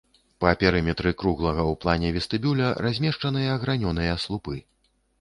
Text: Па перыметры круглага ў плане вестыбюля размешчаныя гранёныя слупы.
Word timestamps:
Па 0.45 0.53
перыметры 0.63 1.11
круглага 1.25 1.61
ў 1.71 1.75
плане 1.85 2.09
вестыбюля 2.17 2.73
размешчаныя 2.89 3.63
гранёныя 3.67 4.21
слупы. 4.27 4.61